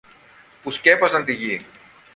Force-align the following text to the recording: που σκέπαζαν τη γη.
που 0.63 0.71
σκέπαζαν 0.71 1.25
τη 1.25 1.33
γη. 1.33 1.65